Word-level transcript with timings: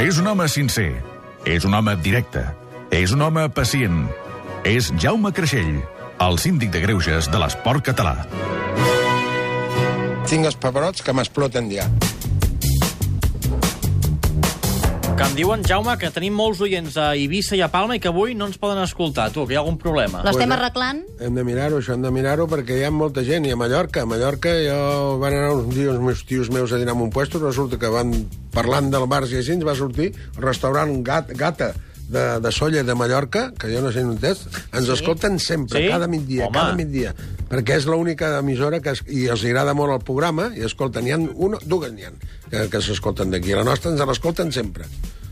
És 0.00 0.16
un 0.16 0.30
home 0.30 0.46
sincer. 0.48 0.94
És 1.44 1.66
un 1.68 1.74
home 1.76 1.92
directe. 2.00 2.40
És 2.88 3.12
un 3.12 3.20
home 3.20 3.42
pacient. 3.52 4.06
És 4.64 4.88
Jaume 4.96 5.28
Creixell, 5.36 5.74
el 6.24 6.38
síndic 6.40 6.72
de 6.72 6.80
greuges 6.86 7.28
de 7.28 7.40
l'esport 7.42 7.84
català. 7.84 8.14
Tinc 10.30 10.48
els 10.48 10.56
pebrots 10.56 11.04
que 11.04 11.12
m'exploten 11.12 11.68
ja. 11.74 11.84
Que 15.20 15.26
em 15.28 15.34
diuen, 15.36 15.60
Jaume, 15.68 15.92
que 16.00 16.08
tenim 16.08 16.32
molts 16.32 16.62
oients 16.64 16.94
a 16.96 17.10
Eivissa 17.12 17.52
i 17.52 17.60
a 17.60 17.66
Palma 17.68 17.98
i 17.98 18.00
que 18.00 18.08
avui 18.08 18.32
no 18.32 18.46
ens 18.48 18.56
poden 18.56 18.78
escoltar. 18.80 19.26
Tu, 19.34 19.42
que 19.44 19.52
hi 19.52 19.58
ha 19.58 19.60
algun 19.60 19.76
problema. 19.76 20.22
L'estem 20.24 20.48
Pues, 20.48 20.56
arreglant? 20.56 21.02
Hem 21.20 21.36
de 21.36 21.44
mirar-ho, 21.44 21.76
això 21.82 21.92
hem 21.92 22.06
de 22.06 22.12
mirar-ho, 22.14 22.46
perquè 22.48 22.78
hi 22.78 22.86
ha 22.88 22.90
molta 22.90 23.20
gent. 23.26 23.44
I 23.44 23.52
a 23.52 23.58
Mallorca, 23.60 24.06
a 24.06 24.08
Mallorca, 24.08 24.54
jo 24.64 25.18
van 25.20 25.36
anar 25.36 25.50
uns 25.58 25.74
dies 25.76 25.90
els 25.92 26.00
meus 26.00 26.24
tios 26.24 26.48
meus 26.48 26.72
a 26.72 26.80
dinar 26.80 26.94
en 26.96 27.02
un 27.04 27.12
puesto, 27.12 27.36
resulta 27.38 27.76
que 27.76 27.92
van 27.92 28.14
parlant 28.56 28.88
del 28.88 29.04
bars 29.12 29.34
i 29.34 29.42
així, 29.42 29.58
ens 29.58 29.66
va 29.68 29.76
sortir 29.76 30.08
el 30.16 30.40
restaurant 30.42 30.96
Gat, 31.04 31.36
Gata, 31.36 31.74
de, 32.10 32.24
de 32.42 32.52
Solla 32.52 32.82
de 32.86 32.94
Mallorca, 32.98 33.50
que 33.58 33.70
jo 33.72 33.82
no 33.84 33.92
sé 33.94 34.02
on 34.04 34.16
és, 34.18 34.42
ens 34.72 34.86
sí. 34.88 34.92
escolten 34.96 35.38
sempre, 35.42 35.80
Sí? 35.80 35.88
cada 35.92 36.08
migdia, 36.10 36.48
Home. 36.48 36.58
cada 36.58 36.74
migdia, 36.78 37.14
perquè 37.50 37.78
és 37.78 37.86
l'única 37.86 38.32
emissora 38.40 38.80
que 38.82 38.96
es, 38.96 39.04
i 39.08 39.28
els 39.30 39.44
agrada 39.46 39.74
molt 39.78 39.94
el 39.94 40.04
programa, 40.06 40.50
i 40.56 40.66
escolten, 40.66 41.06
n'hi 41.06 41.14
ha 41.14 41.20
una, 41.20 41.62
dues 41.64 41.94
n'hi 41.94 42.08
ha, 42.08 42.12
que, 42.50 42.66
que 42.72 42.82
s'escolten 42.82 43.30
d'aquí. 43.30 43.54
La 43.54 43.64
nostra 43.66 43.94
ens 43.94 44.02
l'escolten 44.10 44.50
sempre. 44.52 44.88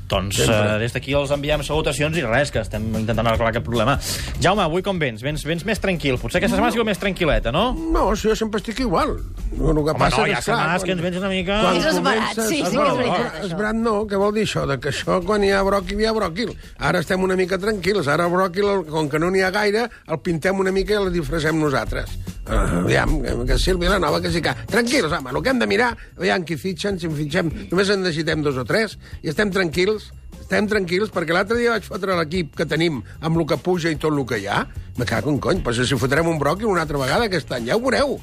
Doncs 0.09 0.39
uh, 0.47 0.79
des 0.80 0.95
d'aquí 0.95 1.12
els 1.12 1.30
enviem 1.35 1.61
salutacions 1.67 2.16
i 2.16 2.23
res, 2.25 2.49
que 2.55 2.62
estem 2.62 2.87
intentant 2.97 3.27
arreglar 3.29 3.51
aquest 3.53 3.66
problema. 3.66 3.99
Jaume, 4.41 4.62
avui 4.65 4.83
com 4.87 4.97
vens? 4.99 5.21
Vens, 5.25 5.45
vens 5.45 5.66
més 5.69 5.80
tranquil. 5.83 6.16
Potser 6.21 6.41
aquesta 6.41 6.57
setmana 6.57 6.73
ha 6.73 6.77
sigut 6.77 6.89
més 6.89 7.01
tranquil·leta, 7.03 7.53
no? 7.53 7.66
No, 7.93 8.07
si 8.16 8.30
jo 8.30 8.37
sempre 8.39 8.63
estic 8.63 8.80
igual. 8.87 9.19
El 9.52 9.61
que 9.61 9.93
Home, 9.93 9.99
passa 10.01 10.23
no, 10.23 10.27
hi 10.27 10.33
ha 10.33 10.41
clar, 10.41 10.47
setmanes 10.47 10.87
que 10.87 10.95
ens 10.97 11.05
vens 11.05 11.21
una 11.21 11.29
mica... 11.33 11.61
Quan 11.65 11.77
És 11.83 12.01
comences- 12.01 12.49
sí, 12.49 12.63
sí 12.65 12.77
que 12.79 12.87
és 12.89 12.99
veritat. 13.02 13.39
Esverat 13.51 13.77
no, 13.83 13.95
què 14.09 14.21
vol 14.21 14.33
dir 14.37 14.47
això? 14.49 14.65
De 14.71 14.79
que 14.80 14.93
això, 14.95 15.21
quan 15.29 15.45
hi 15.45 15.52
ha 15.52 15.60
bròquil, 15.66 16.01
hi 16.01 16.09
ha 16.09 16.15
bròquil. 16.16 16.54
Ara 16.88 17.04
estem 17.04 17.23
una 17.29 17.37
mica 17.37 17.60
tranquils. 17.60 18.09
Ara 18.09 18.29
el 18.29 18.32
bròquil, 18.32 18.73
com 18.88 19.13
que 19.13 19.21
no 19.21 19.29
n'hi 19.35 19.45
ha 19.45 19.52
gaire, 19.54 19.87
el 20.09 20.23
pintem 20.25 20.59
una 20.65 20.73
mica 20.73 20.97
i 20.97 21.01
el 21.02 21.13
disfressem 21.13 21.59
nosaltres. 21.60 22.16
Uh, 22.49 22.80
aviam, 22.80 23.18
que, 23.21 23.35
que 23.51 23.59
Sílvia 23.60 23.91
la 23.93 23.99
nova, 24.01 24.23
que 24.24 24.30
sí 24.32 24.41
que... 24.41 24.54
Tranquils, 24.71 25.13
home, 25.13 25.35
el 25.35 25.43
que 25.45 25.52
hem 25.52 25.59
de 25.60 25.66
mirar, 25.68 25.91
aviam 26.16 26.46
qui 26.49 26.57
fitxen, 26.57 26.96
si 26.96 27.04
en 27.10 27.16
fitxem... 27.18 27.51
Només 27.68 27.91
en 27.93 28.01
necessitem 28.01 28.41
dos 28.46 28.57
o 28.57 28.65
tres, 28.65 28.96
i 29.21 29.29
estem 29.29 29.52
tranquils, 29.52 30.09
estem 30.41 30.69
tranquils, 30.71 31.13
perquè 31.13 31.37
l'altre 31.37 31.59
dia 31.60 31.74
vaig 31.74 31.85
fotre 31.85 32.16
l'equip 32.16 32.54
que 32.57 32.65
tenim 32.65 33.02
amb 33.21 33.37
el 33.37 33.45
que 33.51 33.60
puja 33.60 33.93
i 33.93 33.99
tot 34.01 34.16
el 34.16 34.24
que 34.29 34.41
hi 34.41 34.49
ha. 34.49 34.63
Me 34.96 35.04
cago 35.04 35.29
en 35.35 35.43
cony, 35.45 35.60
però 35.60 35.76
si 35.76 36.01
fotrem 36.01 36.30
un 36.32 36.41
bròquil 36.41 36.71
una 36.73 36.87
altra 36.87 37.01
vegada 37.02 37.29
aquest 37.29 37.52
any, 37.52 37.69
ja 37.69 37.76
ho 37.76 37.85
veureu. 37.85 38.16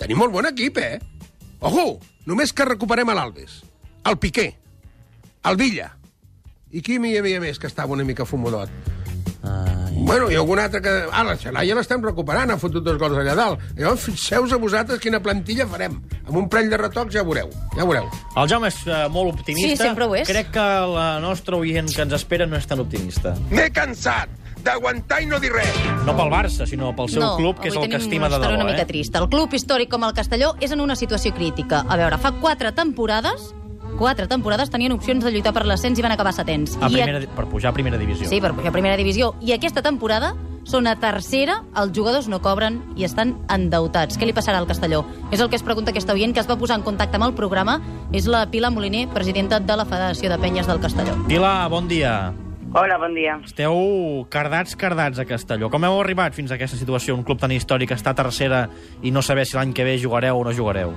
Tenim 0.00 0.18
molt 0.18 0.34
bon 0.34 0.50
equip, 0.50 0.82
eh? 0.82 0.98
Ojo, 1.60 2.00
només 2.26 2.50
que 2.50 2.66
recuperem 2.66 3.12
a 3.12 3.14
l'Alves, 3.20 3.60
el 4.10 4.18
Piqué, 4.18 4.48
el 5.46 5.60
Villa. 5.60 5.92
I 6.74 6.82
qui 6.82 6.98
hi 6.98 7.18
havia 7.18 7.38
més 7.42 7.58
que 7.58 7.70
estava 7.70 7.94
una 7.94 8.06
mica 8.06 8.26
fumodot? 8.26 8.99
Bueno, 10.10 10.26
i 10.30 10.34
algun 10.34 10.58
altre 10.58 10.80
que... 10.82 10.92
Ah, 11.14 11.22
la 11.22 11.36
Xalà 11.38 11.62
ja 11.68 11.76
l'estem 11.78 12.02
recuperant, 12.02 12.50
ha 12.50 12.56
fotut 12.58 12.82
dos 12.82 12.96
gols 12.98 13.14
allà 13.20 13.36
dalt. 13.38 13.60
Llavors, 13.78 14.02
fixeu-vos 14.08 14.50
a 14.56 14.58
vosaltres 14.58 14.98
quina 15.02 15.20
plantilla 15.22 15.68
farem. 15.70 16.00
Amb 16.26 16.36
un 16.40 16.48
parell 16.50 16.70
de 16.72 16.80
retocs 16.80 17.14
ja 17.14 17.22
veureu, 17.26 17.48
ja 17.76 17.86
veureu. 17.86 18.08
El 18.34 18.48
Jaume 18.50 18.66
és 18.72 18.80
uh, 18.88 19.04
molt 19.14 19.36
optimista. 19.38 19.70
Sí, 19.70 19.78
sempre 19.78 20.08
ho 20.10 20.16
és. 20.18 20.26
Crec 20.26 20.50
que 20.56 20.66
la 20.96 21.20
nostra 21.22 21.56
oient 21.62 21.92
que 21.94 22.02
ens 22.02 22.16
espera 22.18 22.48
no 22.50 22.58
és 22.58 22.66
tan 22.66 22.82
optimista. 22.82 23.36
M'he 23.54 23.68
cansat 23.70 24.34
d'aguantar 24.66 25.22
i 25.22 25.28
no 25.30 25.38
dir 25.40 25.52
res. 25.54 25.78
No 26.04 26.12
pel 26.18 26.28
Barça, 26.34 26.66
sinó 26.68 26.90
pel 26.98 27.08
seu 27.08 27.22
no, 27.22 27.30
club, 27.38 27.62
que 27.62 27.70
és 27.70 27.78
el 27.78 27.86
que 27.88 27.96
estima 28.02 28.28
de 28.28 28.42
debò. 28.42 28.58
una 28.58 28.66
mica 28.66 28.82
Eh? 28.82 28.90
trista. 28.90 29.22
El 29.22 29.30
club 29.32 29.54
històric 29.56 29.88
com 29.94 30.02
el 30.04 30.12
Castelló 30.18 30.50
és 30.60 30.74
en 30.74 30.82
una 30.84 30.96
situació 30.98 31.32
crítica. 31.38 31.84
A 31.88 31.96
veure, 31.96 32.18
fa 32.18 32.34
quatre 32.42 32.72
temporades 32.76 33.54
quatre 34.00 34.26
temporades 34.26 34.72
tenien 34.72 34.94
opcions 34.96 35.22
de 35.22 35.30
lluitar 35.30 35.52
per 35.52 35.66
l'ascens 35.68 35.98
i 36.00 36.02
van 36.02 36.16
acabar 36.16 36.32
setents. 36.32 36.78
A 36.80 36.88
I 36.88 37.02
primera, 37.02 37.20
per 37.36 37.44
pujar 37.50 37.70
a 37.70 37.76
primera 37.76 38.00
divisió. 38.00 38.26
Sí, 38.30 38.40
per 38.40 38.54
pujar 38.56 38.72
a 38.72 38.72
primera 38.72 38.96
divisió. 38.96 39.34
I 39.44 39.52
aquesta 39.52 39.84
temporada 39.84 40.32
són 40.64 40.88
a 40.88 40.94
tercera, 41.00 41.60
els 41.76 41.92
jugadors 41.96 42.28
no 42.28 42.40
cobren 42.40 42.80
i 42.96 43.04
estan 43.04 43.34
endeutats. 43.52 44.16
Què 44.16 44.28
li 44.28 44.36
passarà 44.36 44.60
al 44.60 44.68
Castelló? 44.68 45.04
És 45.30 45.40
el 45.40 45.50
que 45.52 45.58
es 45.60 45.64
pregunta 45.66 45.92
aquesta 45.92 46.16
oient 46.16 46.32
que 46.32 46.40
es 46.40 46.48
va 46.48 46.56
posar 46.56 46.80
en 46.80 46.84
contacte 46.86 47.20
amb 47.20 47.28
el 47.28 47.36
programa. 47.36 47.78
És 48.16 48.26
la 48.26 48.46
Pilar 48.50 48.72
Moliner, 48.72 49.06
presidenta 49.12 49.60
de 49.60 49.76
la 49.76 49.84
Federació 49.84 50.32
de 50.32 50.38
Penyes 50.40 50.68
del 50.70 50.80
Castelló. 50.80 51.16
Pilar, 51.28 51.68
bon 51.68 51.88
dia. 51.88 52.32
Hola, 52.72 53.00
bon 53.02 53.16
dia. 53.18 53.34
Esteu 53.44 54.26
cardats, 54.30 54.76
cardats 54.78 55.18
a 55.18 55.26
Castelló. 55.26 55.68
Com 55.68 55.84
heu 55.84 56.00
arribat 56.00 56.36
fins 56.36 56.52
a 56.52 56.56
aquesta 56.56 56.78
situació? 56.78 57.16
Un 57.18 57.24
club 57.26 57.40
tan 57.42 57.52
històric 57.52 57.92
està 57.96 58.14
a 58.14 58.20
tercera 58.22 58.68
i 59.02 59.10
no 59.10 59.20
saber 59.26 59.44
si 59.44 59.58
l'any 59.58 59.74
que 59.74 59.84
ve 59.84 59.98
jugareu 59.98 60.38
o 60.38 60.44
no 60.46 60.54
jugareu. 60.54 60.94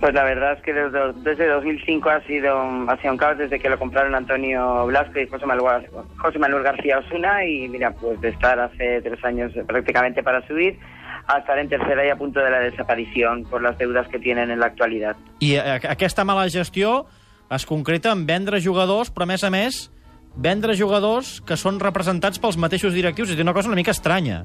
Pues 0.00 0.12
la 0.12 0.24
verdad 0.24 0.54
es 0.54 0.62
que 0.62 0.72
desde, 0.72 1.12
desde 1.22 1.48
2005 1.48 2.10
ha 2.10 2.20
sido, 2.22 2.58
ha 2.88 2.96
sido 2.98 3.12
un 3.12 3.18
caos 3.18 3.38
desde 3.38 3.58
que 3.58 3.70
lo 3.70 3.78
compraron 3.78 4.14
Antonio 4.14 4.86
Blasco 4.86 5.20
y 5.20 5.28
José 5.28 5.46
Manuel, 5.46 5.86
José 6.18 6.38
Manuel 6.38 6.62
García 6.62 6.98
Osuna 6.98 7.44
y 7.44 7.68
mira, 7.68 7.92
pues 7.92 8.20
de 8.20 8.30
estar 8.30 8.58
hace 8.58 9.00
tres 9.02 9.24
años 9.24 9.52
prácticamente 9.66 10.22
para 10.22 10.46
subir 10.46 10.78
a 11.26 11.38
estar 11.38 11.58
en 11.58 11.68
tercera 11.68 12.06
y 12.06 12.10
a 12.10 12.16
punto 12.16 12.40
de 12.40 12.50
la 12.50 12.60
desaparición 12.60 13.44
por 13.44 13.62
las 13.62 13.78
deudas 13.78 14.06
que 14.08 14.18
tienen 14.18 14.50
en 14.50 14.60
la 14.60 14.66
actualidad. 14.66 15.16
I 15.40 15.54
eh, 15.54 15.80
aquesta 15.88 16.24
mala 16.24 16.48
gestió 16.50 17.06
es 17.50 17.66
concreta 17.66 18.12
en 18.12 18.26
vendre 18.26 18.60
jugadors, 18.60 19.10
però 19.12 19.24
a 19.24 19.30
més 19.30 19.44
a 19.44 19.50
més 19.52 19.88
vendre 20.34 20.76
jugadors 20.76 21.38
que 21.46 21.56
són 21.56 21.78
representats 21.80 22.40
pels 22.42 22.58
mateixos 22.58 22.94
directius. 22.94 23.30
És 23.30 23.40
una 23.40 23.54
cosa 23.54 23.70
una 23.70 23.78
mica 23.78 23.94
estranya. 23.94 24.44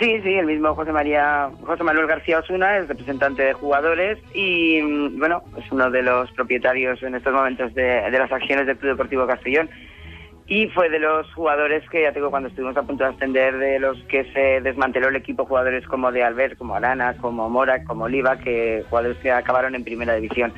Sí, 0.00 0.18
sí, 0.22 0.32
el 0.32 0.46
mismo 0.46 0.74
José 0.74 0.92
María, 0.92 1.50
José 1.66 1.84
Manuel 1.84 2.06
García 2.06 2.38
Osuna 2.38 2.78
es 2.78 2.88
representante 2.88 3.42
de 3.42 3.52
jugadores 3.52 4.18
y 4.32 4.80
mm, 4.80 5.18
bueno, 5.18 5.42
es 5.58 5.70
uno 5.70 5.90
de 5.90 6.02
los 6.02 6.32
propietarios 6.32 7.02
en 7.02 7.14
estos 7.14 7.34
momentos 7.34 7.74
de, 7.74 8.10
de 8.10 8.18
las 8.18 8.32
acciones 8.32 8.66
del 8.66 8.78
Club 8.78 8.92
Deportivo 8.92 9.26
Castellón 9.26 9.68
y 10.50 10.66
fue 10.68 10.90
de 10.90 10.98
los 10.98 11.32
jugadores 11.34 11.88
que, 11.90 12.02
ya 12.02 12.12
te 12.12 12.18
digo, 12.18 12.30
cuando 12.30 12.48
estuvimos 12.48 12.76
a 12.76 12.82
punto 12.82 13.04
de 13.04 13.10
ascender, 13.10 13.56
de 13.58 13.78
los 13.78 14.02
que 14.04 14.24
se 14.32 14.60
desmanteló 14.60 15.08
el 15.08 15.14
equipo, 15.14 15.44
jugadores 15.44 15.86
como 15.86 16.10
de 16.10 16.24
Albert, 16.24 16.58
como 16.58 16.74
Arana, 16.74 17.16
como 17.18 17.48
Mora, 17.48 17.84
como 17.84 18.06
Oliva, 18.06 18.36
que 18.36 18.84
jugadores 18.90 19.16
que 19.18 19.30
acabaron 19.30 19.76
en 19.76 19.84
primera 19.84 20.14
división. 20.14 20.52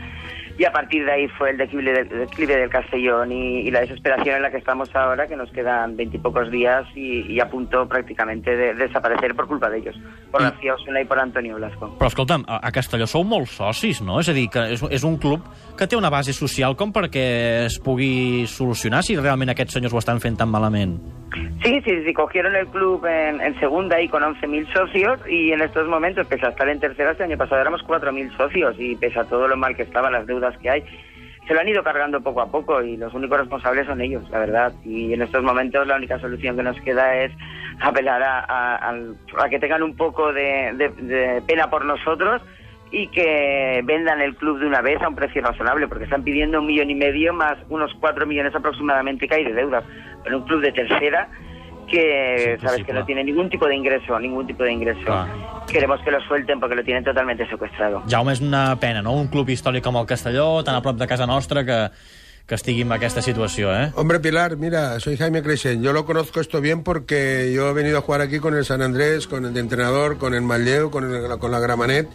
Y 0.58 0.64
a 0.64 0.70
partir 0.72 1.04
de 1.04 1.12
ahí 1.12 1.28
fue 1.28 1.50
el 1.50 1.56
declive, 1.56 1.92
del- 1.92 2.08
declive 2.08 2.56
del 2.56 2.68
Castellón 2.68 3.32
y, 3.32 3.60
y 3.60 3.70
la 3.70 3.80
desesperación 3.80 4.36
en 4.36 4.42
la 4.42 4.50
que 4.50 4.58
estamos 4.58 4.94
ahora, 4.94 5.26
que 5.26 5.34
nos 5.34 5.50
quedan 5.50 5.96
veintipocos 5.96 6.50
días 6.50 6.84
y, 6.94 7.22
y 7.32 7.40
a 7.40 7.48
punto 7.48 7.88
prácticamente 7.88 8.54
de, 8.54 8.74
desaparecer 8.74 9.34
por 9.34 9.48
culpa 9.48 9.70
de 9.70 9.78
ellos, 9.78 9.96
por 10.30 10.40
Y- 10.42 10.44
García 10.44 10.74
Osuna 10.74 11.00
y 11.00 11.04
por 11.06 11.18
Antonio 11.18 11.56
Blasco. 11.56 11.96
Però, 11.98 12.06
escolta'm, 12.06 12.44
a, 12.46 12.60
a 12.68 12.70
Castelló 12.70 13.06
sou 13.08 13.24
molts 13.24 13.56
socis, 13.56 14.02
no? 14.04 14.20
És 14.20 14.28
a 14.28 14.36
dir, 14.36 14.48
que 14.52 14.60
és, 14.76 14.84
és 14.92 15.02
un 15.08 15.16
club 15.16 15.40
que 15.78 15.88
té 15.88 15.96
una 15.96 16.10
base 16.12 16.34
social 16.36 16.76
com 16.76 16.92
perquè 16.92 17.64
es 17.64 17.80
pugui 17.82 18.44
solucionar 18.46 19.02
si 19.02 19.16
realment 19.16 19.50
aquests 19.50 19.74
senyors 19.80 19.96
ho 19.96 20.02
estan 20.04 20.20
fent 20.20 20.36
tan 20.36 20.52
malament. 20.52 20.98
Sí, 21.62 21.81
sí, 21.82 22.04
sí, 22.04 22.12
cogieron 22.12 22.54
el 22.54 22.66
club 22.66 23.06
en, 23.06 23.41
en 23.41 23.59
segunda 23.59 24.00
y 24.00 24.09
con 24.09 24.22
11.000 24.22 24.72
socios 24.72 25.20
y 25.28 25.53
en 25.53 25.62
estos 25.62 25.88
momentos, 25.88 26.26
pese 26.26 26.47
a 26.47 26.50
estar 26.50 26.69
en 26.69 26.81
tercera, 26.81 27.12
este 27.12 27.25
año 27.25 27.38
pasado 27.38 27.60
éramos 27.60 27.82
4.000 27.87 28.37
socios 28.37 28.76
y 28.78 28.97
pese 28.97 29.20
a 29.20 29.25
todo 29.25 29.48
lo 29.48 29.56
mal 29.56 29.75
que 29.76 29.82
estaban 29.82 30.12
las 30.12 30.26
deudas 30.26 30.56
que 30.59 30.69
hay, 30.69 30.84
se 31.47 31.54
lo 31.54 31.60
han 31.60 31.69
ido 31.69 31.82
cargando 31.82 32.20
poco 32.20 32.41
a 32.41 32.50
poco 32.50 32.82
y 32.82 32.97
los 32.97 33.15
únicos 33.15 33.38
responsables 33.38 33.87
son 33.87 34.00
ellos, 34.00 34.28
la 34.31 34.38
verdad. 34.38 34.72
Y 34.84 35.12
en 35.12 35.22
estos 35.22 35.43
momentos 35.43 35.87
la 35.87 35.97
única 35.97 36.19
solución 36.19 36.56
que 36.56 36.62
nos 36.62 36.81
queda 36.82 37.16
es 37.16 37.32
apelar 37.81 38.22
a, 38.22 38.94
que 39.49 39.59
tengan 39.59 39.82
un 39.82 39.97
poco 39.97 40.32
de 40.32 41.43
pena 41.47 41.69
por 41.69 41.84
nosotros 41.84 42.43
y 42.92 43.08
que 43.08 43.80
vendan 43.84 44.20
el 44.20 44.36
club 44.36 44.58
de 44.60 44.66
una 44.66 44.82
vez 44.82 45.00
a 45.00 45.08
un 45.08 45.14
precio 45.14 45.41
razonable, 45.41 45.88
porque 45.88 46.04
están 46.04 46.22
pidiendo 46.22 46.60
un 46.60 46.66
millón 46.66 46.91
y 46.91 46.94
medio 46.94 47.32
más 47.32 47.56
unos 47.70 47.91
cuatro 47.98 48.26
millones 48.26 48.54
aproximadamente 48.54 49.26
que 49.26 49.34
hay 49.34 49.44
de 49.44 49.54
deuda. 49.54 49.82
Pero 50.22 50.38
un 50.38 50.44
club 50.44 50.60
de 50.60 50.72
tercera 50.72 51.28
que 51.88 52.54
Es 52.54 52.60
sabes 52.60 52.76
que 52.76 52.92
imposible. 52.92 53.00
no 53.00 53.06
tiene 53.06 53.25
ningún 53.25 53.50
tipo 53.50 53.66
de 53.66 53.75
ingreso, 53.76 54.19
ningún 54.20 54.47
tipo 54.47 54.62
de 54.62 54.72
ingreso. 54.72 55.00
Clar. 55.04 55.26
Queremos 55.70 56.00
que 56.02 56.10
lo 56.10 56.20
suelten 56.22 56.60
porque 56.60 56.75
lo 56.76 56.84
tienen 56.84 57.02
totalmente 57.04 57.47
secuestrado. 57.48 58.02
Jaume, 58.08 58.32
és 58.32 58.41
una 58.41 58.76
pena, 58.78 59.02
no? 59.02 59.12
Un 59.14 59.28
club 59.28 59.48
històric 59.48 59.82
com 59.84 59.97
el 59.97 60.06
Castelló, 60.06 60.62
tan 60.64 60.75
a 60.76 60.82
prop 60.82 60.96
de 60.99 61.06
casa 61.06 61.26
nostra, 61.26 61.64
que, 61.64 61.90
que 62.46 62.55
estigui 62.55 62.82
en 62.82 62.93
aquesta 62.93 63.22
situació, 63.22 63.72
eh? 63.75 63.90
Hombre, 63.96 64.20
Pilar, 64.20 64.56
mira, 64.56 65.00
soy 65.00 65.17
Jaime 65.17 65.43
Creixell. 65.43 65.81
Yo 65.82 65.93
lo 65.93 66.05
conozco 66.05 66.40
esto 66.40 66.61
bien 66.61 66.82
porque 66.84 67.52
yo 67.55 67.70
he 67.70 67.72
venido 67.75 67.99
a 67.99 68.02
jugar 68.02 68.20
aquí 68.20 68.38
con 68.38 68.55
el 68.55 68.64
San 68.64 68.81
Andrés, 68.82 69.26
con 69.26 69.44
el 69.44 69.52
de 69.55 69.61
entrenador, 69.61 70.19
con 70.19 70.34
el 70.34 70.43
Manlleu, 70.43 70.90
con, 70.90 71.05
el- 71.12 71.38
con 71.38 71.50
la 71.50 71.58
Gramanet. 71.61 72.06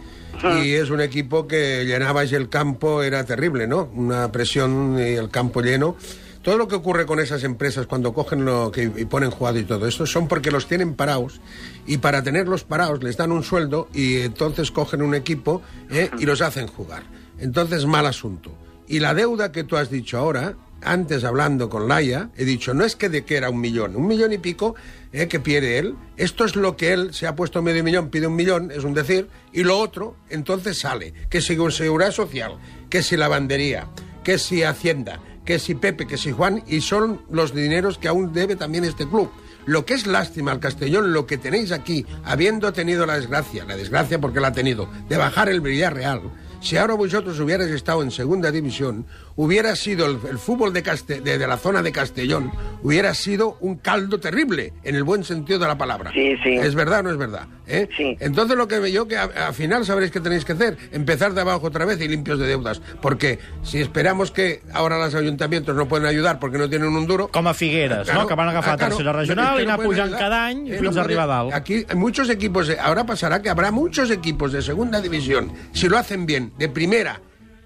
Y 0.62 0.72
es 0.72 0.90
un 0.90 1.00
equipo 1.00 1.46
que 1.46 1.84
llenabais 1.84 2.32
el 2.32 2.48
campo, 2.48 3.02
era 3.02 3.24
terrible, 3.24 3.66
¿no? 3.66 3.90
Una 3.94 4.30
presión 4.30 4.96
y 4.98 5.14
el 5.14 5.30
campo 5.30 5.60
lleno. 5.60 5.96
Todo 6.42 6.56
lo 6.56 6.68
que 6.68 6.76
ocurre 6.76 7.04
con 7.04 7.18
esas 7.18 7.44
empresas 7.44 7.86
cuando 7.86 8.14
cogen 8.14 8.44
lo 8.44 8.70
que, 8.70 8.84
y 8.84 9.04
ponen 9.04 9.30
jugado 9.30 9.58
y 9.58 9.64
todo 9.64 9.86
esto 9.86 10.06
son 10.06 10.28
porque 10.28 10.50
los 10.50 10.66
tienen 10.66 10.94
parados 10.94 11.40
y 11.86 11.98
para 11.98 12.22
tenerlos 12.22 12.64
parados 12.64 13.02
les 13.02 13.16
dan 13.16 13.32
un 13.32 13.42
sueldo 13.42 13.88
y 13.92 14.20
entonces 14.20 14.70
cogen 14.70 15.02
un 15.02 15.14
equipo 15.14 15.60
¿eh? 15.90 16.10
y 16.18 16.24
los 16.24 16.40
hacen 16.40 16.68
jugar. 16.68 17.02
Entonces, 17.38 17.86
mal 17.86 18.06
asunto. 18.06 18.52
Y 18.86 19.00
la 19.00 19.14
deuda 19.14 19.52
que 19.52 19.64
tú 19.64 19.76
has 19.76 19.90
dicho 19.90 20.16
ahora, 20.16 20.54
antes 20.82 21.24
hablando 21.24 21.68
con 21.68 21.88
Laia, 21.88 22.30
he 22.36 22.44
dicho, 22.44 22.74
no 22.74 22.84
es 22.84 22.96
que 22.96 23.08
de 23.08 23.24
que 23.24 23.36
era 23.36 23.50
un 23.50 23.60
millón, 23.60 23.96
un 23.96 24.06
millón 24.06 24.32
y 24.32 24.38
pico 24.38 24.74
eh, 25.12 25.28
que 25.28 25.40
pierde 25.40 25.78
él, 25.78 25.94
esto 26.16 26.44
es 26.44 26.56
lo 26.56 26.76
que 26.76 26.92
él 26.92 27.14
se 27.14 27.26
ha 27.26 27.34
puesto 27.34 27.62
medio 27.62 27.82
millón, 27.82 28.10
pide 28.10 28.26
un 28.26 28.36
millón, 28.36 28.70
es 28.70 28.84
un 28.84 28.94
decir, 28.94 29.28
y 29.52 29.64
lo 29.64 29.78
otro, 29.78 30.16
entonces 30.30 30.78
sale, 30.78 31.12
que 31.28 31.40
si 31.40 31.56
seguridad 31.70 32.12
social, 32.12 32.58
que 32.90 33.02
si 33.02 33.16
lavandería, 33.16 33.88
que 34.22 34.38
si 34.38 34.62
Hacienda, 34.62 35.20
que 35.44 35.58
si 35.58 35.74
Pepe, 35.74 36.06
que 36.06 36.18
si 36.18 36.32
Juan, 36.32 36.62
y 36.66 36.80
son 36.80 37.22
los 37.30 37.54
dineros 37.54 37.98
que 37.98 38.08
aún 38.08 38.32
debe 38.32 38.56
también 38.56 38.84
este 38.84 39.08
club. 39.08 39.30
Lo 39.64 39.84
que 39.84 39.94
es 39.94 40.06
lástima 40.06 40.52
al 40.52 40.60
Castellón, 40.60 41.12
lo 41.12 41.26
que 41.26 41.38
tenéis 41.38 41.72
aquí, 41.72 42.06
habiendo 42.24 42.72
tenido 42.72 43.04
la 43.06 43.16
desgracia, 43.16 43.64
la 43.64 43.76
desgracia 43.76 44.20
porque 44.20 44.40
la 44.40 44.48
ha 44.48 44.52
tenido, 44.52 44.88
de 45.08 45.16
bajar 45.16 45.48
el 45.48 45.60
Villarreal, 45.60 46.22
si 46.60 46.76
ahora 46.76 46.94
vosotros 46.94 47.38
hubierais 47.38 47.70
estado 47.70 48.02
en 48.02 48.10
segunda 48.10 48.50
división, 48.50 49.06
hubiera 49.38 49.74
sido 49.76 50.04
el, 50.06 50.18
el 50.30 50.36
fútbol 50.38 50.72
de, 50.72 50.82
Caste- 50.82 51.20
de, 51.22 51.38
de 51.38 51.46
la 51.46 51.56
zona 51.56 51.80
de 51.80 51.92
Castellón, 51.92 52.50
hubiera 52.82 53.14
sido 53.14 53.56
un 53.60 53.76
caldo 53.76 54.18
terrible, 54.18 54.72
en 54.82 54.96
el 54.96 55.04
buen 55.04 55.22
sentido 55.22 55.60
de 55.60 55.66
la 55.68 55.78
palabra. 55.78 56.10
Sí, 56.12 56.34
sí. 56.42 56.54
¿Es 56.56 56.74
verdad 56.74 57.00
o 57.00 57.02
no 57.04 57.10
es 57.12 57.16
verdad? 57.16 57.46
¿Eh? 57.68 57.88
Sí. 57.96 58.16
Entonces 58.18 58.56
lo 58.56 58.66
que 58.66 58.90
yo 58.90 59.06
que 59.06 59.16
al 59.16 59.54
final 59.54 59.84
sabréis 59.86 60.10
que 60.10 60.20
tenéis 60.20 60.44
que 60.44 60.52
hacer, 60.54 60.76
empezar 60.90 61.34
de 61.34 61.40
abajo 61.42 61.68
otra 61.68 61.84
vez 61.84 62.00
y 62.00 62.08
limpios 62.08 62.38
de 62.40 62.46
deudas, 62.48 62.82
porque 63.00 63.38
si 63.62 63.78
esperamos 63.80 64.30
que 64.32 64.60
ahora 64.72 64.98
los 64.98 65.14
ayuntamientos 65.14 65.76
no 65.76 65.86
pueden 65.86 66.06
ayudar 66.06 66.40
porque 66.40 66.58
no 66.58 66.68
tienen 66.68 66.88
un 66.88 67.06
duro, 67.06 67.28
Com 67.28 67.46
a 67.46 67.54
Figueres, 67.54 68.04
Claro, 68.06 68.22
no? 68.22 68.26
que 68.26 68.34
van 68.34 68.48
agafar 68.48 68.74
ah, 68.74 68.76
claro, 68.76 68.96
tercera 68.96 69.12
regional 69.12 69.56
que 69.56 69.62
i 69.62 69.66
no 69.66 69.72
anar 69.72 69.76
pueden 69.76 69.90
pujant 69.92 70.06
ayudar. 70.14 70.20
cada 70.20 70.46
any 70.46 70.70
Eh, 70.72 70.78
fins 70.78 70.94
no 70.94 71.00
a 71.00 71.04
arribar 71.04 71.24
a 71.24 71.26
dalt. 71.34 71.54
Aquí 71.54 71.86
hay 71.88 71.96
muchos 71.96 72.28
equipos, 72.28 72.66
de- 72.66 72.78
ahora 72.80 73.06
pasará 73.06 73.40
que 73.40 73.50
habrá 73.50 73.70
muchos 73.70 74.10
equipos 74.10 74.50
de 74.52 74.62
segunda 74.62 75.00
división, 75.00 75.52
si 75.72 75.88
lo 75.88 75.96
hacen 75.96 76.26
bien, 76.26 76.52
de 76.58 76.68
primera 76.68 77.20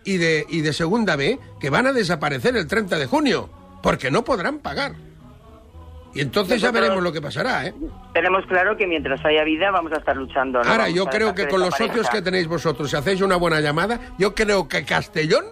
y 0.05 0.19
de, 0.19 0.47
y 0.49 0.61
de 0.61 0.73
segunda 0.73 1.17
B, 1.17 1.39
que 1.61 1.71
van 1.71 1.87
a 1.87 1.93
desaparecer 1.93 2.57
el 2.57 2.67
30 2.67 2.99
de 2.99 3.07
junio, 3.07 3.49
porque 3.83 4.11
no 4.11 4.25
podrán 4.25 4.59
pagar. 4.59 4.95
Y 6.15 6.21
entonces 6.21 6.61
ya 6.61 6.71
veremos 6.71 7.03
lo 7.03 7.13
que 7.13 7.23
pasará, 7.23 7.67
¿eh? 7.67 7.75
Tenemos 8.13 8.45
claro 8.47 8.77
que 8.77 8.87
mientras 8.87 9.25
haya 9.25 9.45
vida 9.45 9.71
vamos 9.71 9.93
a 9.93 9.97
estar 9.97 10.15
luchando. 10.17 10.63
¿no? 10.63 10.71
Ahora, 10.71 10.85
Vamos 10.85 10.95
yo 10.95 11.07
creo 11.07 11.35
que 11.35 11.49
con 11.49 11.61
los 11.61 11.75
socios 11.75 12.09
que 12.11 12.21
tenéis 12.21 12.47
vosotros, 12.47 12.91
si 12.91 12.97
hacéis 12.97 13.23
una 13.23 13.37
buena 13.37 13.61
llamada, 13.61 13.99
yo 14.19 14.35
creo 14.35 14.69
que 14.69 14.85
Castellón, 14.85 15.47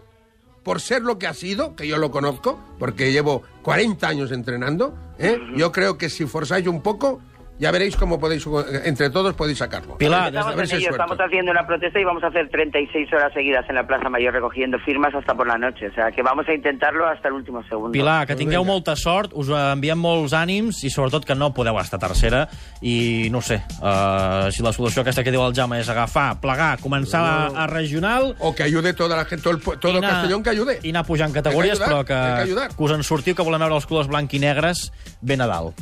por 0.62 0.81
ser 0.82 1.00
lo 1.00 1.19
que 1.19 1.26
ha 1.26 1.32
sido, 1.32 1.75
que 1.76 1.88
yo 1.88 1.97
lo 1.97 2.11
conozco, 2.11 2.61
porque 2.79 3.11
llevo 3.11 3.43
40 3.62 4.06
años 4.06 4.32
entrenando, 4.32 4.94
¿eh? 5.19 5.38
yo 5.56 5.73
creo 5.73 5.97
que 5.97 6.11
si 6.11 6.26
forzáis 6.26 6.67
un 6.67 6.82
poco, 6.82 7.23
ya 7.61 7.71
veréis 7.71 7.95
cómo 7.95 8.19
podéis, 8.19 8.45
entre 8.85 9.11
todos 9.11 9.35
podéis 9.35 9.59
sacarlo. 9.59 9.99
Pilar, 9.99 10.29
Estamos, 10.29 10.53
a 10.53 10.57
ver 10.57 10.65
en 10.71 10.77
ello, 10.77 10.91
estamos 10.91 11.19
haciendo 11.21 11.53
una 11.53 11.67
protesta 11.67 12.01
y 12.01 12.05
vamos 12.05 12.25
a 12.25 12.29
hacer 12.29 12.49
36 12.49 13.12
horas 13.12 13.33
seguidas 13.35 13.65
en 13.69 13.75
la 13.75 13.87
Plaza 13.87 14.09
Mayor 14.09 14.33
recogiendo 14.33 14.79
firmas 14.81 15.15
hasta 15.15 15.35
por 15.35 15.47
la 15.47 15.59
noche. 15.59 15.89
O 15.89 15.95
sea, 15.95 16.11
que 16.11 16.23
vamos 16.23 16.49
a 16.49 16.55
intentarlo 16.55 17.07
hasta 17.07 17.29
el 17.29 17.35
último 17.35 17.62
segundo. 17.69 17.93
Pilar, 17.93 18.27
que 18.27 18.35
tingueu 18.35 18.65
molta 18.65 18.97
sort, 18.97 19.31
us 19.37 19.51
enviem 19.53 20.01
molts 20.01 20.33
ànims 20.33 20.81
i 20.83 20.91
sobretot 20.91 21.27
que 21.29 21.37
no 21.37 21.53
podeu 21.53 21.77
estar 21.79 22.01
tercera 22.01 22.47
i 22.81 23.29
no 23.31 23.43
sé, 23.45 23.61
uh, 23.83 24.49
si 24.51 24.62
la 24.65 24.73
solució 24.73 25.03
aquesta 25.05 25.23
que 25.23 25.31
diu 25.31 25.45
el 25.45 25.53
Jaume 25.55 25.79
és 25.85 25.89
agafar, 25.93 26.41
plegar, 26.41 26.79
començar 26.81 27.21
a, 27.21 27.65
a 27.65 27.67
regional 27.69 28.33
O 28.41 28.55
que 28.55 28.62
ayude 28.65 28.95
toda 28.95 29.17
la 29.17 29.25
gente, 29.27 29.43
todo 29.45 29.53
el, 29.55 29.61
pu- 29.61 29.77
todo 29.79 29.95
i 29.95 29.99
anar- 29.99 30.11
Castellón 30.17 30.43
que 30.43 30.51
ayude. 30.51 30.79
i 30.83 30.91
anar 30.97 31.05
pujant 31.05 31.33
categories, 31.37 31.79
que 31.79 31.85
ayudar, 31.85 32.05
però 32.07 32.07
que, 32.09 32.51
que 32.57 32.75
que 32.77 32.83
us 32.83 32.93
en 32.97 33.03
sortiu, 33.05 33.35
que 33.37 33.43
volem 33.45 33.61
veure 33.61 33.77
els 33.77 33.87
colors 33.87 34.09
blanc 34.09 34.33
i 34.33 34.39
negres 34.41 34.89
ben 35.21 35.41
a 35.45 35.47
dalt. 35.51 35.77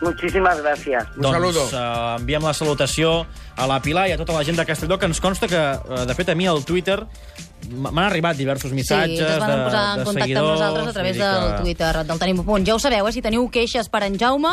Muchísimas 0.00 0.60
gracias. 0.60 1.06
Un 1.16 1.22
doncs 1.22 1.36
saludo. 1.36 1.64
uh, 1.72 2.16
enviem 2.20 2.42
la 2.44 2.52
salutació 2.54 3.26
a 3.56 3.66
la 3.66 3.80
Pilar 3.80 4.08
i 4.08 4.12
a 4.12 4.18
tota 4.20 4.34
la 4.36 4.44
gent 4.44 4.58
de 4.58 4.66
Castelló, 4.66 4.98
que 4.98 5.06
ens 5.06 5.20
consta 5.20 5.48
que, 5.48 5.56
uh, 5.56 6.04
de 6.06 6.14
fet, 6.14 6.28
a 6.28 6.34
mi 6.34 6.46
al 6.46 6.64
Twitter 6.64 6.98
m'han 7.70 8.04
arribat 8.04 8.36
diversos 8.36 8.72
missatges 8.72 9.16
sí, 9.18 9.24
que 9.24 9.32
es 9.32 9.38
van 9.40 9.50
de, 9.50 9.64
posar 9.64 9.84
en 9.94 9.98
de 9.98 10.04
contacte 10.04 10.28
seguidors. 10.28 10.50
amb 10.50 10.60
nosaltres 10.60 10.88
a 10.88 10.92
través 10.92 11.16
dir 11.16 11.22
del 11.24 11.50
que- 11.56 11.60
Twitter 11.62 12.04
del 12.04 12.18
Tenim 12.18 12.38
un 12.40 12.44
punt. 12.46 12.66
Ja 12.66 12.74
ho 12.74 12.78
sabeu, 12.78 13.08
eh? 13.08 13.12
si 13.12 13.22
teniu 13.22 13.48
queixes 13.50 13.88
per 13.88 14.02
en 14.04 14.18
Jaume, 14.18 14.52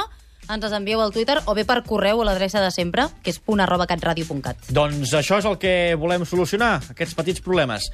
ens 0.50 0.64
les 0.64 0.72
envieu 0.74 1.00
al 1.02 1.12
Twitter 1.12 1.38
o 1.46 1.54
bé 1.54 1.66
per 1.66 1.84
correu 1.84 2.22
a 2.22 2.26
l'adreça 2.26 2.60
de 2.64 2.72
sempre, 2.72 3.06
que 3.24 3.30
és 3.32 3.40
punt 3.40 3.60
arroba 3.60 3.86
catradio.cat. 3.88 4.58
Doncs 4.70 5.14
això 5.14 5.38
és 5.40 5.46
el 5.46 5.58
que 5.58 5.96
volem 6.00 6.26
solucionar, 6.26 6.82
aquests 6.90 7.16
petits 7.16 7.40
problemes. 7.42 7.92